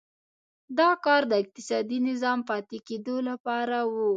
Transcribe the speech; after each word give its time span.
دا 0.79 0.89
کار 1.05 1.21
د 1.31 1.33
اقتصادي 1.41 1.99
نظام 2.09 2.39
پاتې 2.49 2.77
کېدو 2.87 3.15
لپاره 3.29 3.77
و. 3.93 3.95